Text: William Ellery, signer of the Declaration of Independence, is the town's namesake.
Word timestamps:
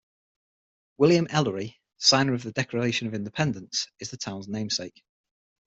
William 0.97 1.27
Ellery, 1.29 1.79
signer 1.97 2.33
of 2.33 2.41
the 2.41 2.51
Declaration 2.51 3.05
of 3.07 3.13
Independence, 3.13 3.85
is 3.99 4.09
the 4.09 4.17
town's 4.17 4.47
namesake. 4.47 5.03